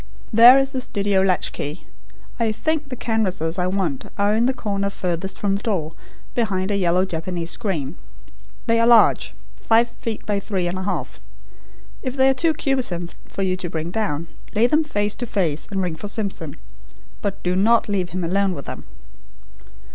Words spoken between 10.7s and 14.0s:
a half. If they are too cumbersome for you to bring